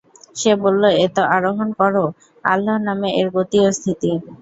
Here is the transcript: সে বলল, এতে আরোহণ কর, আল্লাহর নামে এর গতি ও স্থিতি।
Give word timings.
সে 0.35 0.51
বলল, 0.63 0.83
এতে 1.03 1.21
আরোহণ 1.35 1.69
কর, 1.79 1.93
আল্লাহর 2.43 2.81
নামে 2.87 3.09
এর 3.19 3.27
গতি 3.35 3.57
ও 3.61 3.77
স্থিতি। 3.77 4.11